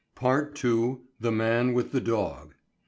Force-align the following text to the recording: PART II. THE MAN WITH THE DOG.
PART 0.15 0.65
II. 0.65 0.97
THE 1.19 1.31
MAN 1.31 1.73
WITH 1.75 1.91
THE 1.91 2.01
DOG. 2.01 2.55